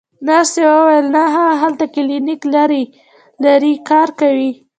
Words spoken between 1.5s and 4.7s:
هلته کلینیک لري، کار کوي.